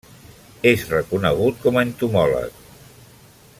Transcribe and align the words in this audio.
És 0.69 0.85
reconegut 0.93 1.61
com 1.67 1.77
a 1.81 1.85
entomòleg. 1.89 2.59